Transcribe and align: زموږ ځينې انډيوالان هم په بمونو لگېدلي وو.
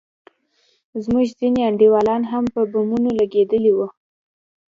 زموږ 1.03 1.25
ځينې 1.37 1.61
انډيوالان 1.69 2.21
هم 2.31 2.43
په 2.53 2.61
بمونو 2.71 3.09
لگېدلي 3.19 3.71
وو. 3.73 3.87